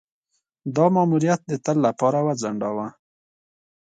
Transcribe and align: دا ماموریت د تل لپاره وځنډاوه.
دا 0.75 0.85
ماموریت 0.95 1.41
د 1.47 1.51
تل 1.65 1.77
لپاره 1.87 2.19
وځنډاوه. 2.25 2.87